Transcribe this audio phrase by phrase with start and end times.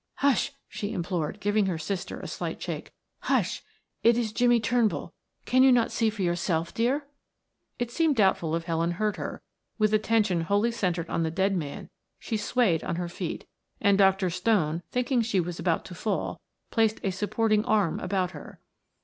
[0.15, 2.91] "Hush!" she implored, giving her sister a slight shake.
[3.19, 3.61] "Hush!
[4.01, 5.13] It is Jimmie Turnbull.
[5.45, 7.05] Can you not see for yourself, dear?"
[7.77, 9.43] It seemed doubtful if Helen heard her;
[9.77, 13.45] with attention wholly centered on the dead man she swayed on her feet,
[13.79, 14.31] and Dr.
[14.31, 16.41] Stone, thinking she was about to fall,
[16.71, 18.59] placed a supporting arm about her.